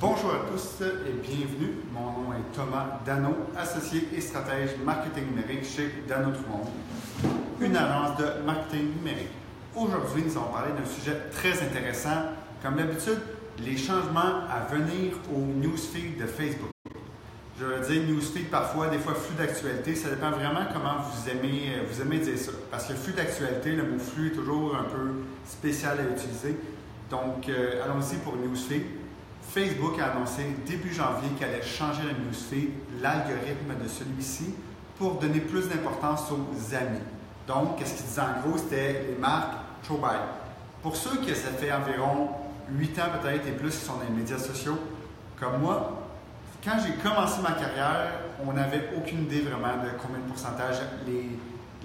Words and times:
Bonjour 0.00 0.30
à 0.30 0.50
tous 0.50 0.82
et 0.82 1.12
bienvenue. 1.12 1.74
Mon 1.92 2.22
nom 2.22 2.32
est 2.32 2.56
Thomas 2.56 3.00
Dano, 3.04 3.36
associé 3.54 4.08
et 4.16 4.20
stratège 4.22 4.70
marketing 4.82 5.26
numérique 5.26 5.62
chez 5.62 5.92
Dano 6.08 6.28
Monde, 6.48 6.68
une 7.60 7.76
agence 7.76 8.16
de 8.16 8.42
marketing 8.46 8.96
numérique. 8.96 9.28
Aujourd'hui, 9.76 10.22
nous 10.24 10.38
allons 10.38 10.52
parler 10.52 10.72
d'un 10.72 10.86
sujet 10.86 11.14
très 11.30 11.52
intéressant. 11.62 12.32
Comme 12.62 12.76
d'habitude, 12.76 13.18
les 13.58 13.76
changements 13.76 14.48
à 14.48 14.74
venir 14.74 15.18
au 15.34 15.38
newsfeed 15.38 16.18
de 16.18 16.24
Facebook. 16.24 16.70
Je 17.58 17.66
veux 17.66 17.86
dire 17.86 18.02
newsfeed 18.08 18.48
parfois, 18.48 18.88
des 18.88 18.96
fois 18.96 19.12
flux 19.12 19.36
d'actualité. 19.36 19.94
Ça 19.94 20.08
dépend 20.08 20.30
vraiment 20.30 20.64
comment 20.72 20.96
vous 21.02 21.28
aimez, 21.28 21.74
aimez 22.00 22.18
dire 22.20 22.38
ça. 22.38 22.52
Parce 22.70 22.86
que 22.86 22.94
flux 22.94 23.12
d'actualité, 23.12 23.72
le 23.72 23.82
mot 23.82 23.98
flux 23.98 24.28
est 24.28 24.34
toujours 24.34 24.74
un 24.76 24.84
peu 24.84 25.24
spécial 25.44 25.98
à 26.00 26.10
utiliser. 26.10 26.56
Donc, 27.10 27.50
euh, 27.50 27.84
allons-y 27.84 28.16
pour 28.24 28.36
newsfeed. 28.36 28.84
Facebook 29.48 29.98
a 29.98 30.12
annoncé 30.12 30.42
début 30.66 30.92
janvier 30.92 31.28
qu'elle 31.38 31.50
allait 31.50 31.62
changer 31.62 32.02
le 32.02 32.24
newsfeed, 32.24 32.70
l'algorithme 33.00 33.74
de 33.82 33.88
celui-ci, 33.88 34.54
pour 34.98 35.14
donner 35.14 35.40
plus 35.40 35.68
d'importance 35.68 36.30
aux 36.30 36.74
amis. 36.74 37.00
Donc, 37.46 37.78
qu'est-ce 37.78 37.94
qu'il 37.94 38.06
disait 38.06 38.20
en 38.20 38.46
gros? 38.46 38.58
C'était 38.58 39.06
les 39.08 39.16
marques 39.18 39.54
Joe 39.88 39.98
Pour 40.82 40.94
ceux 40.94 41.16
qui 41.18 41.34
ça 41.34 41.50
fait 41.50 41.72
environ 41.72 42.28
8 42.70 42.98
ans 43.00 43.04
peut-être 43.20 43.46
et 43.46 43.52
plus 43.52 43.70
qui 43.70 43.84
sont 43.84 43.94
dans 43.94 44.04
les 44.04 44.10
médias 44.10 44.38
sociaux, 44.38 44.78
comme 45.38 45.60
moi, 45.60 46.00
quand 46.62 46.76
j'ai 46.84 46.92
commencé 47.02 47.40
ma 47.42 47.52
carrière, 47.52 48.12
on 48.44 48.52
n'avait 48.52 48.90
aucune 48.96 49.22
idée 49.22 49.40
vraiment 49.40 49.82
de 49.82 49.90
combien 50.00 50.18
de 50.18 50.28
pourcentage 50.28 50.76
les, 51.06 51.30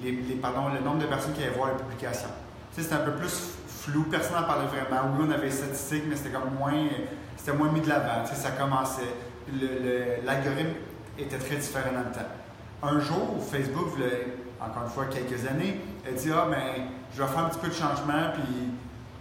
les, 0.03 0.35
pardon, 0.35 0.69
le 0.73 0.81
nombre 0.81 0.99
de 0.99 1.05
personnes 1.05 1.33
qui 1.33 1.43
allaient 1.43 1.55
voir 1.55 1.69
les 1.71 1.83
publications. 1.83 2.29
Tu 2.73 2.81
sais, 2.81 2.89
c'était 2.89 3.01
un 3.01 3.05
peu 3.05 3.13
plus 3.13 3.53
personne 4.09 4.35
n'en 4.35 4.43
parlait 4.43 4.67
vraiment. 4.67 5.11
Oui, 5.17 5.25
on 5.27 5.31
avait 5.31 5.45
les 5.45 5.51
statistiques, 5.51 6.03
mais 6.07 6.15
c'était 6.15 6.29
comme 6.31 6.55
moins, 6.57 6.87
c'était 7.37 7.57
moins 7.57 7.71
mis 7.71 7.81
de 7.81 7.89
l'avant. 7.89 8.25
Ça 8.25 8.51
commençait. 8.51 9.13
L'algorithme 10.25 10.75
était 11.17 11.37
très 11.37 11.55
différent 11.57 11.91
dans 11.93 11.99
le 11.99 12.11
temps. 12.11 12.31
Un 12.83 12.99
jour, 12.99 13.37
Facebook 13.49 13.93
encore 14.61 14.83
une 14.83 14.89
fois, 14.89 15.05
quelques 15.05 15.45
années, 15.47 15.81
a 16.07 16.11
dit 16.11 16.29
Ah, 16.33 16.47
ben, 16.49 16.87
je 17.13 17.21
vais 17.21 17.27
faire 17.27 17.45
un 17.45 17.49
petit 17.49 17.59
peu 17.59 17.67
de 17.67 17.73
changement, 17.73 18.31
puis 18.33 18.69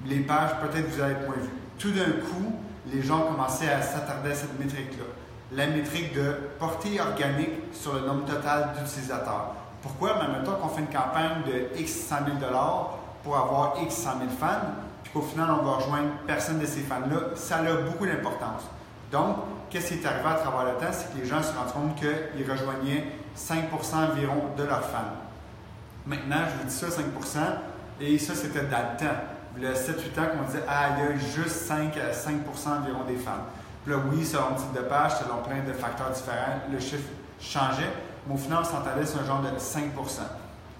les 0.06 0.20
pages, 0.20 0.50
peut-être 0.60 0.88
vous 0.88 1.00
allez 1.02 1.14
être 1.14 1.26
moins 1.26 1.36
vues. 1.36 1.50
Tout 1.78 1.90
d'un 1.90 2.20
coup, 2.20 2.54
les 2.92 3.02
gens 3.02 3.20
commençaient 3.22 3.70
à 3.70 3.82
s'attarder 3.82 4.30
à 4.30 4.34
cette 4.34 4.58
métrique-là. 4.58 5.04
La 5.52 5.66
métrique 5.66 6.14
de 6.14 6.36
portée 6.58 7.00
organique 7.00 7.72
sur 7.72 7.94
le 7.94 8.00
nombre 8.00 8.24
total 8.24 8.70
d'utilisateurs. 8.76 9.54
Pourquoi? 9.82 10.16
Mais 10.20 10.38
maintenant 10.38 10.54
qu'on 10.54 10.68
fait 10.68 10.80
une 10.80 10.86
campagne 10.86 11.42
de 11.46 11.78
X 11.78 11.92
100 12.08 12.16
000 12.26 12.52
pour 13.24 13.36
avoir 13.36 13.74
X 13.82 13.94
100 13.94 14.18
000 14.18 14.30
fans, 14.38 14.60
puis 15.02 15.12
qu'au 15.12 15.22
final, 15.22 15.48
on 15.60 15.64
va 15.64 15.76
rejoindre 15.76 16.10
personne 16.26 16.58
de 16.60 16.66
ces 16.66 16.80
fans-là, 16.80 17.34
ça 17.34 17.56
a 17.56 17.72
beaucoup 17.72 18.06
d'importance. 18.06 18.62
Donc, 19.10 19.36
qu'est-ce 19.70 19.94
qui 19.94 19.94
est 19.94 20.06
arrivé 20.06 20.28
à 20.28 20.34
travers 20.34 20.74
le 20.74 20.78
temps? 20.78 20.92
C'est 20.92 21.12
que 21.12 21.18
les 21.18 21.26
gens 21.26 21.42
se 21.42 21.52
rendent 21.56 21.72
compte 21.72 21.96
qu'ils 21.96 22.50
rejoignaient 22.50 23.06
5% 23.36 24.12
environ 24.12 24.50
de 24.56 24.62
leurs 24.62 24.84
fans. 24.84 25.14
Maintenant, 26.06 26.36
je 26.46 26.62
vous 26.62 26.68
dis 26.68 26.74
ça, 26.74 26.86
5% 26.88 27.38
et 28.00 28.18
ça, 28.18 28.34
c'était 28.34 28.62
dans 28.62 28.92
le 28.92 28.98
temps. 28.98 29.16
Il 29.56 29.62
y 29.62 29.66
a 29.66 29.72
7-8 29.72 30.20
ans 30.20 30.36
qu'on 30.36 30.46
disait, 30.46 30.64
ah, 30.68 30.90
il 30.98 31.04
y 31.04 31.08
a 31.08 31.16
juste 31.16 31.66
5 31.66 31.96
à 31.96 32.12
5 32.12 32.40
environ 32.66 33.04
des 33.06 33.16
fans. 33.16 33.30
Puis 33.84 33.94
là, 33.94 34.00
oui, 34.10 34.24
selon 34.24 34.50
le 34.50 34.56
type 34.56 34.72
de 34.72 34.80
page, 34.80 35.12
selon 35.18 35.42
plein 35.42 35.62
de 35.66 35.72
facteurs 35.72 36.10
différents, 36.10 36.58
le 36.70 36.80
chiffre 36.80 37.08
changeait, 37.40 37.92
mais 38.26 38.34
au 38.34 38.36
final, 38.36 38.60
on 38.62 38.64
s'entendait 38.64 39.06
sur 39.06 39.20
un 39.20 39.24
genre 39.24 39.42
de 39.42 39.58
5% 39.58 40.22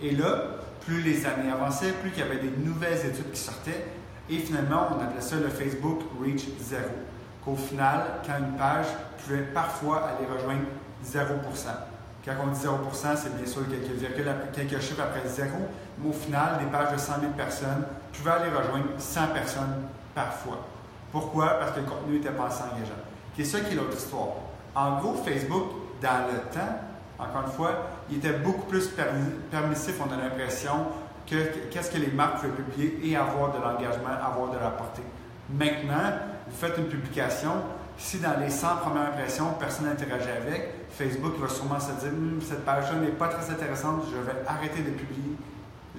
Et 0.01 0.11
là, 0.13 0.43
plus 0.87 1.03
les 1.03 1.25
années 1.27 1.51
avançaient, 1.51 1.93
plus 1.93 2.11
il 2.15 2.19
y 2.19 2.23
avait 2.23 2.39
des 2.39 2.53
nouvelles 2.65 3.07
études 3.07 3.31
qui 3.33 3.41
sortaient, 3.41 3.87
et 4.29 4.39
finalement, 4.39 4.89
on 4.91 5.03
appelait 5.03 5.21
ça 5.21 5.37
le 5.37 5.49
Facebook 5.49 6.01
Reach 6.21 6.45
Zero. 6.61 6.83
Qu'au 7.45 7.57
final, 7.57 8.21
quand 8.27 8.39
une 8.39 8.57
page 8.57 8.87
pouvait 9.23 9.43
parfois 9.43 10.09
aller 10.09 10.27
rejoindre 10.27 10.65
0% 11.05 11.29
Quand 12.25 12.33
on 12.43 12.47
dit 12.47 12.61
0% 12.61 13.17
c'est 13.17 13.37
bien 13.37 13.47
sûr 13.47 13.63
quelques 13.69 13.99
virgules, 13.99 14.33
quelques 14.55 14.81
chiffres 14.81 15.03
après 15.03 15.29
0, 15.29 15.49
mais 15.99 16.09
au 16.09 16.13
final, 16.13 16.59
des 16.59 16.71
pages 16.71 16.93
de 16.93 16.99
100 16.99 17.21
000 17.21 17.33
personnes 17.33 17.85
pouvaient 18.13 18.31
aller 18.31 18.51
rejoindre 18.51 18.87
100 18.97 19.27
personnes 19.29 19.83
parfois. 20.15 20.67
Pourquoi? 21.13 21.59
Parce 21.61 21.73
que 21.73 21.81
le 21.81 21.87
contenu 21.87 22.15
n'était 22.15 22.31
pas 22.31 22.47
assez 22.47 22.63
engageant. 22.63 22.95
C'est 23.37 23.45
ça 23.45 23.61
qui 23.61 23.73
est 23.73 23.77
l'autre 23.77 23.97
histoire? 23.97 24.29
En 24.75 24.99
gros, 24.99 25.15
Facebook, 25.23 25.65
dans 26.01 26.27
le 26.33 26.39
temps, 26.53 26.81
encore 27.19 27.43
une 27.47 27.53
fois, 27.53 27.71
il 28.11 28.19
était 28.19 28.33
beaucoup 28.33 28.67
plus 28.67 28.89
permissif, 29.51 29.95
on 30.01 30.13
a 30.13 30.17
l'impression, 30.17 30.87
que 31.27 31.69
qu'est-ce 31.71 31.91
que 31.91 31.99
les 31.99 32.09
marques 32.09 32.41
pouvaient 32.41 32.53
publier 32.53 33.01
et 33.03 33.17
avoir 33.17 33.53
de 33.53 33.59
l'engagement, 33.59 34.09
avoir 34.09 34.51
de 34.51 34.59
la 34.59 34.71
portée. 34.71 35.03
Maintenant, 35.49 36.13
vous 36.47 36.57
faites 36.57 36.77
une 36.79 36.87
publication, 36.87 37.53
si 37.97 38.19
dans 38.19 38.39
les 38.41 38.51
100 38.51 38.77
premières 38.77 39.09
impressions, 39.09 39.55
personne 39.59 39.87
n'interagit 39.87 40.31
avec, 40.31 40.89
Facebook 40.91 41.39
va 41.39 41.49
sûrement 41.49 41.81
se 41.81 41.93
dire 41.93 42.13
hum, 42.13 42.41
cette 42.43 42.65
page-là 42.65 42.99
n'est 42.99 43.09
pas 43.09 43.29
très 43.29 43.51
intéressante, 43.51 44.05
je 44.11 44.17
vais 44.17 44.47
arrêter 44.47 44.83
de 44.83 44.91
publier 44.91 45.37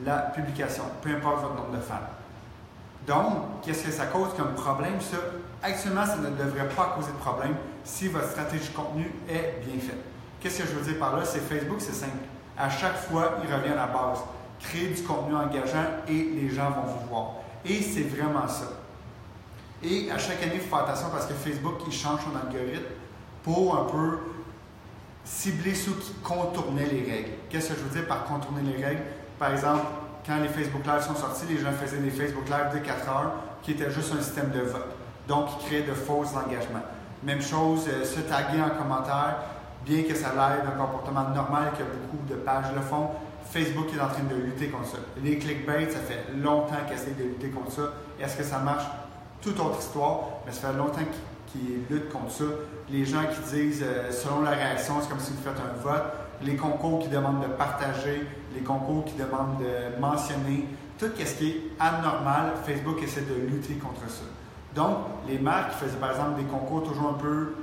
la 0.04 0.18
publication, 0.18 0.84
peu 1.02 1.10
importe 1.10 1.42
votre 1.42 1.56
nombre 1.56 1.72
de 1.72 1.82
fans. 1.82 1.96
Donc, 3.08 3.62
qu'est-ce 3.62 3.86
que 3.86 3.92
ça 3.92 4.08
cause 4.08 4.30
comme 4.36 4.54
problème, 4.54 5.00
ça? 5.00 5.18
Actuellement, 5.62 6.06
ça 6.06 6.18
ne 6.18 6.30
devrait 6.30 6.68
pas 6.70 6.94
causer 6.96 7.12
de 7.12 7.18
problème 7.18 7.56
si 7.84 8.08
votre 8.08 8.30
stratégie 8.30 8.70
de 8.70 8.76
contenu 8.76 9.12
est 9.30 9.62
bien 9.66 9.80
faite. 9.80 10.04
Qu'est-ce 10.46 10.62
que 10.62 10.68
je 10.68 10.74
veux 10.74 10.92
dire 10.92 11.00
par 11.00 11.18
là? 11.18 11.26
C'est 11.26 11.40
Facebook, 11.40 11.78
c'est 11.80 11.96
simple. 11.96 12.24
À 12.56 12.70
chaque 12.70 12.98
fois, 12.98 13.40
il 13.44 13.52
revient 13.52 13.72
à 13.72 13.78
la 13.78 13.88
base. 13.88 14.20
Créer 14.60 14.90
du 14.90 15.02
contenu 15.02 15.36
engageant 15.36 15.88
et 16.08 16.14
les 16.14 16.50
gens 16.52 16.70
vont 16.70 16.84
vous 16.84 17.08
voir. 17.10 17.32
Et 17.66 17.82
c'est 17.82 18.04
vraiment 18.04 18.48
ça. 18.48 18.68
Et 19.82 20.12
à 20.12 20.20
chaque 20.20 20.44
année, 20.44 20.58
il 20.58 20.62
faut 20.62 20.76
faire 20.76 20.86
attention 20.86 21.08
parce 21.12 21.26
que 21.26 21.34
Facebook, 21.34 21.78
il 21.88 21.92
change 21.92 22.20
son 22.22 22.48
algorithme 22.48 22.86
pour 23.42 23.76
un 23.76 23.86
peu 23.86 24.20
cibler 25.24 25.74
ceux 25.74 25.94
qui 25.94 26.14
contournaient 26.24 26.92
les 26.92 27.12
règles. 27.12 27.32
Qu'est-ce 27.50 27.70
que 27.70 27.80
je 27.80 27.84
veux 27.84 28.00
dire 28.00 28.08
par 28.08 28.26
contourner 28.26 28.62
les 28.62 28.86
règles? 28.86 29.02
Par 29.40 29.52
exemple, 29.52 29.88
quand 30.28 30.38
les 30.38 30.50
Facebook 30.50 30.86
Live 30.86 31.02
sont 31.02 31.16
sortis, 31.16 31.48
les 31.50 31.58
gens 31.58 31.72
faisaient 31.72 31.98
des 31.98 32.12
Facebook 32.12 32.48
Live 32.48 32.72
de 32.72 32.86
4 32.86 33.10
heures 33.10 33.32
qui 33.64 33.72
étaient 33.72 33.90
juste 33.90 34.14
un 34.14 34.22
système 34.22 34.52
de 34.52 34.62
vote. 34.62 34.96
Donc, 35.28 35.48
ils 35.60 35.66
créaient 35.66 35.88
de 35.88 35.94
fausses 35.96 36.36
engagements. 36.36 36.86
Même 37.24 37.42
chose, 37.42 37.88
euh, 37.88 38.06
se 38.06 38.20
taguer 38.20 38.62
en 38.62 38.70
commentaire, 38.70 39.38
bien 39.86 40.04
que 40.04 40.16
ça 40.16 40.30
l'aide 40.30 40.68
un 40.68 40.78
comportement 40.78 41.30
normal 41.30 41.72
que 41.78 41.84
beaucoup 41.84 42.24
de 42.28 42.36
pages 42.36 42.74
le 42.74 42.82
font, 42.82 43.10
Facebook 43.50 43.88
est 43.96 44.02
en 44.02 44.08
train 44.08 44.24
de 44.24 44.36
lutter 44.36 44.68
contre 44.68 44.88
ça. 44.88 44.98
Les 45.24 45.38
clickbait, 45.38 45.90
ça 45.90 46.00
fait 46.00 46.26
longtemps 46.36 46.76
qu'ils 46.88 46.96
essaient 46.96 47.12
de 47.12 47.24
lutter 47.24 47.50
contre 47.50 47.72
ça. 47.72 47.94
Est-ce 48.20 48.36
que 48.38 48.44
ça 48.44 48.60
marche? 48.60 48.86
Toute 49.42 49.60
autre 49.60 49.80
histoire, 49.80 50.20
mais 50.46 50.52
ça 50.52 50.70
fait 50.70 50.78
longtemps 50.78 51.06
qu'ils 51.52 51.84
luttent 51.90 52.10
contre 52.10 52.32
ça. 52.32 52.44
Les 52.90 53.06
gens 53.06 53.22
qui 53.32 53.56
disent, 53.56 53.84
euh, 53.86 54.12
selon 54.12 54.42
la 54.42 54.52
réaction, 54.52 54.96
c'est 55.02 55.10
comme 55.10 55.20
si 55.20 55.32
vous 55.32 55.44
faites 55.44 55.60
un 55.60 55.80
vote. 55.82 56.04
Les 56.42 56.56
concours 56.56 57.00
qui 57.00 57.08
demandent 57.08 57.44
de 57.44 57.54
partager, 57.54 58.26
les 58.54 58.62
concours 58.62 59.06
qui 59.06 59.14
demandent 59.14 59.60
de 59.60 60.02
mentionner. 60.02 60.68
Tout 60.98 61.08
ce 61.18 61.34
qui 61.36 61.50
est 61.50 61.62
anormal, 61.80 62.54
Facebook 62.66 63.02
essaie 63.04 63.22
de 63.22 63.50
lutter 63.50 63.76
contre 63.76 64.10
ça. 64.10 64.24
Donc, 64.76 64.98
les 65.28 65.38
marques 65.38 65.72
qui 65.72 65.86
faisaient 65.86 65.98
par 65.98 66.12
exemple 66.12 66.42
des 66.42 66.48
concours 66.48 66.84
toujours 66.84 67.10
un 67.10 67.22
peu 67.22 67.54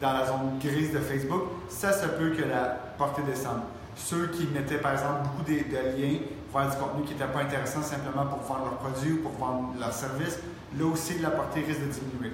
dans 0.00 0.12
la 0.12 0.26
zone 0.26 0.58
grise 0.60 0.92
de 0.92 0.98
Facebook, 0.98 1.42
ça 1.68 1.92
se 1.92 2.06
peut 2.06 2.30
que 2.30 2.42
la 2.42 2.76
portée 2.98 3.22
descende. 3.22 3.60
Ceux 3.96 4.26
qui 4.28 4.46
mettaient 4.48 4.78
par 4.78 4.92
exemple 4.92 5.22
beaucoup 5.24 5.50
de, 5.50 5.56
liens 5.98 6.18
vers 6.52 6.70
du 6.70 6.76
contenu 6.76 7.04
qui 7.04 7.14
n'était 7.14 7.26
pas 7.26 7.40
intéressant 7.40 7.82
simplement 7.82 8.26
pour 8.26 8.40
vendre 8.40 8.66
leurs 8.66 8.78
produits 8.78 9.12
ou 9.12 9.22
pour 9.22 9.32
vendre 9.32 9.74
leurs 9.80 9.92
services, 9.92 10.38
là 10.78 10.86
aussi 10.86 11.18
la 11.18 11.30
portée 11.30 11.60
risque 11.60 11.80
de 11.80 11.92
diminuer. 11.92 12.32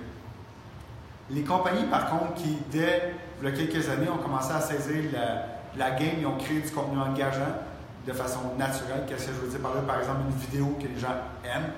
Les 1.30 1.42
compagnies 1.42 1.84
par 1.84 2.10
contre 2.10 2.34
qui, 2.34 2.58
dès 2.70 3.14
il 3.40 3.48
y 3.48 3.52
a 3.52 3.52
quelques 3.52 3.88
années, 3.88 4.08
ont 4.08 4.22
commencé 4.22 4.52
à 4.52 4.60
saisir 4.60 5.04
la, 5.76 5.90
game, 5.92 6.16
ils 6.20 6.26
ont 6.26 6.36
créé 6.36 6.60
du 6.60 6.70
contenu 6.70 6.98
engageant 6.98 7.54
de 8.06 8.12
façon 8.12 8.40
naturelle. 8.58 9.04
Qu'est-ce 9.08 9.28
que 9.28 9.34
je 9.34 9.40
veux 9.40 9.48
dire 9.48 9.60
par 9.60 9.74
là? 9.74 9.80
Par 9.80 9.98
exemple, 9.98 10.20
une 10.28 10.36
vidéo 10.36 10.76
que 10.80 10.86
les 10.86 10.98
gens 10.98 11.14
aiment. 11.44 11.72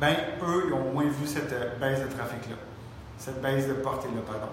Ben, 0.00 0.14
eux, 0.42 0.64
ils 0.68 0.72
ont 0.72 0.92
moins 0.92 1.04
vu 1.04 1.26
cette 1.26 1.78
baisse 1.78 2.00
de 2.00 2.06
trafic-là, 2.06 2.56
cette 3.16 3.40
baisse 3.40 3.68
de 3.68 3.74
portée-là, 3.74 4.22
pardon. 4.26 4.48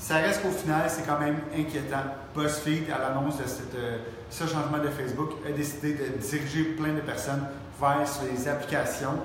Ça 0.00 0.14
reste 0.14 0.42
qu'au 0.42 0.50
final, 0.50 0.88
c'est 0.88 1.06
quand 1.06 1.20
même 1.20 1.36
inquiétant. 1.54 2.02
BuzzFeed, 2.34 2.90
à 2.90 2.98
l'annonce 2.98 3.36
de 3.36 3.44
euh, 3.76 3.98
ce 4.30 4.44
changement 4.44 4.78
de 4.82 4.88
Facebook, 4.88 5.32
a 5.46 5.52
décidé 5.52 5.92
de 5.92 6.16
diriger 6.16 6.64
plein 6.64 6.94
de 6.94 7.00
personnes 7.00 7.44
vers 7.78 8.06
les 8.32 8.48
applications, 8.48 9.18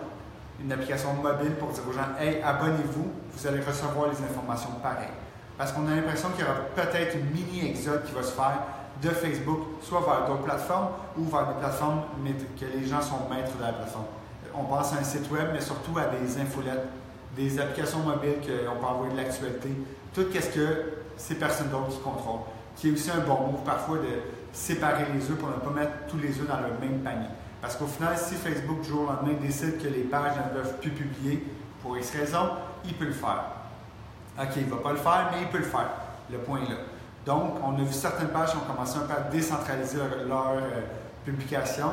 une 0.60 0.72
application 0.74 1.14
mobile 1.14 1.54
pour 1.58 1.70
dire 1.70 1.84
aux 1.90 1.94
gens 1.94 2.20
Hey, 2.20 2.42
abonnez-vous, 2.44 3.10
vous 3.32 3.48
allez 3.48 3.62
recevoir 3.62 4.10
les 4.10 4.18
informations 4.22 4.72
pareilles. 4.84 5.16
Parce 5.58 5.72
qu'on 5.72 5.88
a 5.88 5.96
l'impression 5.96 6.28
qu'il 6.32 6.44
y 6.44 6.48
aura 6.48 6.60
peut-être 6.76 7.16
une 7.16 7.32
mini-exode 7.32 8.04
qui 8.04 8.12
va 8.12 8.22
se 8.22 8.34
faire 8.34 8.60
de 9.02 9.10
Facebook, 9.10 9.60
soit 9.82 10.02
vers 10.02 10.28
d'autres 10.28 10.44
plateformes 10.44 10.90
ou 11.18 11.24
vers 11.24 11.48
des 11.48 11.60
plateformes 11.60 12.02
que 12.60 12.66
les 12.78 12.86
gens 12.86 13.02
sont 13.02 13.30
maîtres 13.30 13.56
de 13.58 13.64
la 13.64 13.72
plateforme. 13.72 14.06
On 14.54 14.66
pense 14.66 14.92
à 14.92 14.98
un 14.98 15.04
site 15.04 15.32
web, 15.32 15.48
mais 15.54 15.62
surtout 15.62 15.98
à 15.98 16.08
des 16.08 16.38
infolettes 16.38 16.84
des 17.36 17.60
applications 17.60 18.00
mobiles 18.00 18.38
qu'on 18.42 18.80
peut 18.80 18.86
envoyer 18.86 19.12
de 19.14 19.18
l'actualité, 19.18 19.70
tout 20.16 20.26
ce 20.32 20.48
que 20.48 20.94
ces 21.18 21.36
personnes 21.36 21.70
d'autres 21.70 21.90
qui 21.90 22.00
contrôlent, 22.00 22.42
qui 22.78 22.90
est 22.90 22.92
aussi 22.92 23.12
un 23.12 23.20
bon 23.20 23.52
move 23.52 23.64
parfois 23.66 23.98
de 23.98 24.08
séparer 24.54 25.06
les 25.14 25.30
œufs 25.30 25.38
pour 25.38 25.50
ne 25.50 25.56
pas 25.56 25.70
mettre 25.70 25.92
tous 26.08 26.18
les 26.18 26.30
œufs 26.40 26.48
dans 26.48 26.58
le 26.62 26.80
même 26.80 27.00
panier. 27.00 27.28
Parce 27.62 27.76
qu'au 27.76 27.88
final, 27.88 28.18
si 28.18 28.36
Facebook, 28.36 28.82
du 28.82 28.90
jour 28.90 29.02
au 29.02 29.06
lendemain, 29.08 29.38
décide 29.42 29.82
que 29.82 29.88
les 29.88 30.04
pages 30.04 30.36
ne 30.38 30.58
peuvent 30.58 30.78
plus 30.80 30.92
publier 30.92 31.46
pour 31.82 31.98
X 31.98 32.12
raisons, 32.12 32.50
il 32.86 32.94
peut 32.94 33.06
le 33.06 33.12
faire. 33.12 33.44
OK, 34.40 34.48
il 34.58 34.66
ne 34.66 34.72
va 34.72 34.78
pas 34.78 34.92
le 34.92 34.98
faire, 34.98 35.30
mais 35.32 35.42
il 35.42 35.48
peut 35.48 35.58
le 35.58 35.64
faire. 35.64 35.90
Le 36.32 36.38
point 36.40 36.60
est 36.60 36.70
là. 36.70 36.78
Donc, 37.26 37.56
on 37.64 37.74
a 37.74 37.84
vu 37.84 37.92
certaines 37.94 38.30
pages 38.30 38.52
qui 38.52 38.58
ont 38.58 38.74
commencé 38.74 38.98
un 38.98 39.02
peu 39.02 39.14
à 39.14 39.22
décentraliser 39.32 39.98
leur, 40.28 40.52
euh, 40.52 40.82
publication 41.26 41.90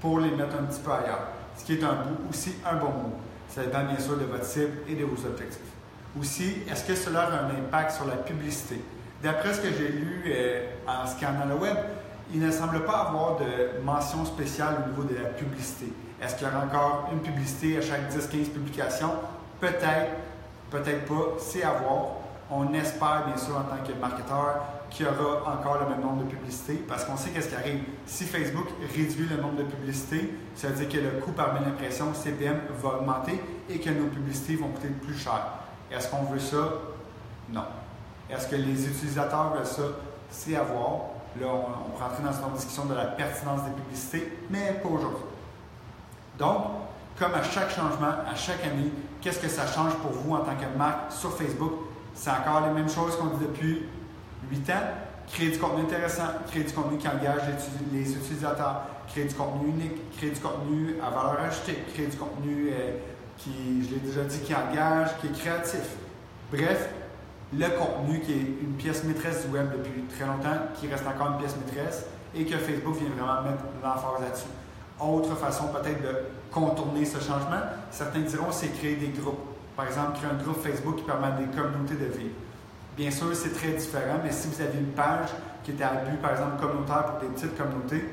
pour 0.00 0.20
les 0.20 0.30
mettre 0.30 0.56
un 0.60 0.64
petit 0.64 0.80
peu 0.80 0.92
ailleurs. 0.92 1.28
Ce 1.56 1.64
qui 1.64 1.74
est 1.74 1.82
un 1.82 1.94
bout, 1.94 2.28
aussi 2.28 2.56
un 2.64 2.76
bon 2.76 2.88
mot. 2.90 3.12
Ça 3.48 3.62
dépend 3.62 3.84
bien 3.84 3.98
sûr 3.98 4.18
de 4.18 4.24
votre 4.24 4.44
cible 4.44 4.72
et 4.86 4.94
de 4.94 5.04
vos 5.04 5.26
objectifs. 5.26 5.75
Aussi, 6.18 6.62
est-ce 6.70 6.84
que 6.84 6.94
cela 6.94 7.22
a 7.22 7.44
un 7.44 7.50
impact 7.50 7.92
sur 7.92 8.06
la 8.06 8.16
publicité? 8.16 8.80
D'après 9.22 9.52
ce 9.52 9.60
que 9.60 9.68
j'ai 9.68 9.88
lu 9.88 10.24
euh, 10.28 10.66
en 10.86 11.06
scannant 11.06 11.44
le 11.46 11.56
web, 11.56 11.76
il 12.32 12.40
ne 12.40 12.50
semble 12.50 12.84
pas 12.84 13.08
avoir 13.08 13.36
de 13.36 13.82
mention 13.84 14.24
spéciale 14.24 14.76
au 14.84 14.90
niveau 14.90 15.04
de 15.04 15.14
la 15.14 15.28
publicité. 15.28 15.92
Est-ce 16.22 16.36
qu'il 16.36 16.46
y 16.46 16.50
aura 16.50 16.64
encore 16.64 17.10
une 17.12 17.20
publicité 17.20 17.76
à 17.76 17.82
chaque 17.82 18.10
10-15 18.10 18.50
publications? 18.50 19.10
Peut-être, 19.60 20.12
peut-être 20.70 21.04
pas, 21.04 21.36
c'est 21.38 21.62
à 21.62 21.72
voir. 21.72 22.06
On 22.50 22.72
espère 22.72 23.24
bien 23.26 23.36
sûr 23.36 23.56
en 23.56 23.64
tant 23.64 23.82
que 23.84 23.92
marketeur 24.00 24.62
qu'il 24.88 25.04
y 25.04 25.08
aura 25.08 25.52
encore 25.52 25.80
le 25.82 25.90
même 25.90 26.00
nombre 26.00 26.24
de 26.24 26.30
publicités 26.30 26.82
parce 26.88 27.04
qu'on 27.04 27.16
sait 27.16 27.30
qu'est-ce 27.30 27.48
qui 27.48 27.56
arrive. 27.56 27.80
Si 28.06 28.24
Facebook 28.24 28.68
réduit 28.94 29.28
le 29.28 29.36
nombre 29.42 29.56
de 29.56 29.64
publicités, 29.64 30.32
ça 30.54 30.68
veut 30.68 30.86
dire 30.86 30.88
que 30.88 31.04
le 31.04 31.20
coût 31.20 31.32
par 31.32 31.52
mille 31.54 31.68
impressions, 31.68 32.14
CPM, 32.14 32.60
va 32.82 32.88
augmenter 33.00 33.42
et 33.68 33.78
que 33.78 33.90
nos 33.90 34.06
publicités 34.06 34.56
vont 34.56 34.68
coûter 34.68 34.88
plus 34.88 35.18
cher. 35.18 35.42
Est-ce 35.96 36.08
qu'on 36.08 36.24
veut 36.24 36.38
ça? 36.38 36.72
Non. 37.50 37.64
Est-ce 38.28 38.48
que 38.48 38.56
les 38.56 38.86
utilisateurs 38.86 39.54
veulent 39.54 39.66
ça? 39.66 39.82
C'est 40.30 40.56
à 40.56 40.62
voir. 40.62 40.98
Là, 41.40 41.46
on, 41.46 41.94
on 41.94 41.98
rentrer 41.98 42.22
dans 42.22 42.48
une 42.48 42.54
discussion 42.54 42.86
de 42.86 42.94
la 42.94 43.06
pertinence 43.06 43.62
des 43.64 43.70
publicités, 43.70 44.38
mais 44.50 44.80
pas 44.82 44.88
aujourd'hui. 44.88 45.24
Donc, 46.38 46.64
comme 47.18 47.34
à 47.34 47.42
chaque 47.42 47.70
changement, 47.70 48.14
à 48.30 48.34
chaque 48.34 48.64
année, 48.64 48.90
qu'est-ce 49.20 49.38
que 49.38 49.48
ça 49.48 49.66
change 49.66 49.94
pour 49.94 50.10
vous 50.12 50.34
en 50.34 50.40
tant 50.40 50.54
que 50.54 50.78
marque 50.78 51.12
sur 51.12 51.32
Facebook? 51.36 51.72
C'est 52.14 52.30
encore 52.30 52.62
les 52.66 52.72
mêmes 52.72 52.88
choses 52.88 53.16
qu'on 53.16 53.36
dit 53.36 53.44
depuis 53.44 53.86
8 54.50 54.70
ans. 54.70 54.72
Créer 55.28 55.50
du 55.50 55.58
contenu 55.58 55.82
intéressant, 55.82 56.28
créer 56.48 56.62
du 56.64 56.72
contenu 56.72 56.98
qui 56.98 57.08
engage 57.08 57.42
les 57.92 58.12
utilisateurs, 58.12 58.82
créer 59.08 59.24
du 59.24 59.34
contenu 59.34 59.70
unique, 59.70 60.16
créer 60.16 60.30
du 60.30 60.40
contenu 60.40 60.96
à 61.02 61.10
valeur 61.10 61.40
ajoutée, 61.40 61.84
créer 61.92 62.06
du 62.06 62.16
contenu 62.16 62.70
euh, 62.70 62.92
qui, 63.38 63.84
je 63.84 63.94
l'ai 63.94 64.00
déjà 64.00 64.22
dit, 64.24 64.38
qui 64.40 64.54
engage, 64.54 65.16
qui 65.20 65.26
est 65.28 65.38
créatif. 65.38 65.96
Bref, 66.52 66.88
le 67.52 67.66
contenu 67.78 68.20
qui 68.20 68.32
est 68.32 68.60
une 68.62 68.74
pièce 68.76 69.04
maîtresse 69.04 69.46
du 69.46 69.52
web 69.52 69.68
depuis 69.70 70.02
très 70.02 70.26
longtemps, 70.26 70.58
qui 70.74 70.88
reste 70.88 71.06
encore 71.06 71.32
une 71.32 71.38
pièce 71.38 71.56
maîtresse 71.56 72.06
et 72.34 72.44
que 72.44 72.56
Facebook 72.56 72.96
vient 72.96 73.08
vraiment 73.10 73.42
mettre 73.42 73.64
l'emphase 73.82 74.20
là-dessus. 74.20 74.48
Autre 75.00 75.34
façon 75.36 75.68
peut-être 75.68 76.02
de 76.02 76.16
contourner 76.50 77.04
ce 77.04 77.18
changement, 77.18 77.60
certains 77.90 78.20
diront 78.20 78.50
c'est 78.50 78.68
créer 78.68 78.96
des 78.96 79.08
groupes. 79.08 79.38
Par 79.76 79.86
exemple, 79.86 80.18
créer 80.18 80.30
un 80.30 80.42
groupe 80.42 80.62
Facebook 80.62 80.96
qui 80.96 81.04
permet 81.04 81.26
à 81.26 81.30
des 81.32 81.46
communautés 81.46 81.94
de 81.94 82.06
vivre. 82.06 82.34
Bien 82.96 83.10
sûr, 83.10 83.34
c'est 83.34 83.52
très 83.52 83.72
différent, 83.72 84.18
mais 84.24 84.32
si 84.32 84.48
vous 84.48 84.60
avez 84.62 84.78
une 84.78 84.92
page 84.92 85.28
qui 85.62 85.72
est 85.72 85.82
à 85.82 85.96
but, 85.96 86.16
par 86.20 86.30
exemple, 86.30 86.58
communautaire 86.58 87.04
pour 87.04 87.20
des 87.20 87.34
petites 87.34 87.56
communautés, 87.56 88.04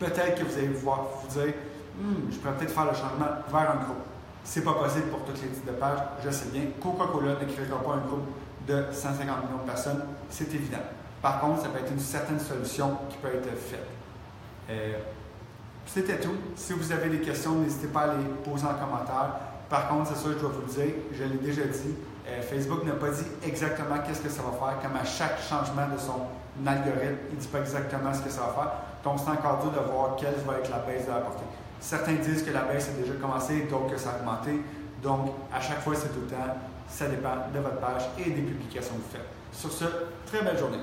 peut-être 0.00 0.40
que 0.40 0.44
vous 0.44 0.58
allez 0.58 0.68
pouvoir 0.68 1.04
vous 1.22 1.28
dire 1.28 1.54
hmm, 1.96 2.32
je 2.32 2.36
pourrais 2.38 2.54
peut-être 2.54 2.74
faire 2.74 2.86
le 2.86 2.94
changement 2.94 3.28
vers 3.48 3.70
un 3.70 3.84
groupe. 3.84 4.11
C'est 4.44 4.62
pas 4.62 4.74
possible 4.74 5.06
pour 5.06 5.24
toutes 5.24 5.40
les 5.42 5.48
types 5.48 5.66
de 5.66 5.72
pages, 5.72 5.98
je 6.24 6.30
sais 6.30 6.48
bien. 6.52 6.62
Coca-Cola 6.82 7.32
ne 7.40 7.52
créera 7.52 7.78
pas 7.82 7.94
un 7.94 8.06
groupe 8.06 8.26
de 8.66 8.84
150 8.92 9.20
millions 9.20 9.62
de 9.62 9.66
personnes, 9.66 10.02
c'est 10.30 10.52
évident. 10.54 10.78
Par 11.20 11.40
contre, 11.40 11.62
ça 11.62 11.68
peut 11.68 11.78
être 11.78 11.92
une 11.92 12.00
certaine 12.00 12.40
solution 12.40 12.98
qui 13.08 13.16
peut 13.18 13.28
être 13.28 13.56
faite. 13.56 13.86
Euh, 14.70 14.98
c'était 15.86 16.18
tout. 16.18 16.34
Si 16.56 16.72
vous 16.72 16.90
avez 16.92 17.08
des 17.08 17.20
questions, 17.20 17.54
n'hésitez 17.56 17.88
pas 17.88 18.02
à 18.02 18.06
les 18.16 18.24
poser 18.44 18.66
en 18.66 18.74
commentaire. 18.74 19.36
Par 19.68 19.88
contre, 19.88 20.10
c'est 20.10 20.20
sûr, 20.20 20.32
je 20.32 20.38
dois 20.38 20.50
vous 20.50 20.62
le 20.62 20.72
dire, 20.72 20.94
je 21.12 21.24
l'ai 21.24 21.38
déjà 21.38 21.62
dit, 21.62 21.94
euh, 22.28 22.42
Facebook 22.42 22.84
n'a 22.84 22.92
pas 22.92 23.10
dit 23.10 23.24
exactement 23.44 23.96
qu'est-ce 24.06 24.20
que 24.20 24.28
ça 24.28 24.42
va 24.42 24.52
faire, 24.52 24.82
comme 24.82 24.96
à 24.96 25.04
chaque 25.04 25.40
changement 25.40 25.88
de 25.92 25.98
son 25.98 26.26
algorithme, 26.66 27.30
il 27.30 27.36
ne 27.36 27.40
dit 27.40 27.48
pas 27.48 27.60
exactement 27.60 28.12
ce 28.12 28.20
que 28.20 28.30
ça 28.30 28.40
va 28.42 28.52
faire. 28.52 28.72
Donc, 29.04 29.18
c'est 29.18 29.30
encore 29.30 29.62
dur 29.62 29.70
de 29.72 29.90
voir 29.90 30.16
quelle 30.16 30.34
va 30.46 30.58
être 30.58 30.70
la 30.70 30.78
baisse 30.78 31.06
de 31.06 31.10
la 31.10 31.18
portée. 31.18 31.44
Certains 31.82 32.14
disent 32.14 32.44
que 32.44 32.52
la 32.52 32.62
baisse 32.62 32.90
a 32.90 32.92
déjà 32.92 33.14
commencé, 33.20 33.66
d'autres 33.68 33.90
que 33.90 33.98
ça 33.98 34.10
a 34.12 34.18
augmenté. 34.20 34.62
Donc, 35.02 35.32
à 35.52 35.60
chaque 35.60 35.80
fois, 35.82 35.94
c'est 35.96 36.14
tout 36.14 36.20
le 36.20 36.28
temps. 36.28 36.56
Ça 36.88 37.08
dépend 37.08 37.34
de 37.52 37.58
votre 37.58 37.80
page 37.80 38.02
et 38.18 38.30
des 38.30 38.42
publications 38.42 38.94
que 38.94 39.00
vous 39.00 39.10
faites. 39.10 39.26
Sur 39.52 39.72
ce, 39.72 39.84
très 40.24 40.42
belle 40.42 40.56
journée. 40.56 40.78